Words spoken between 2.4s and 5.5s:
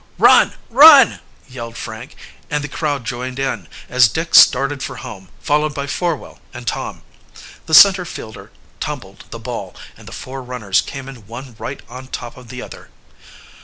and the crowd joined in, as Dick started for home,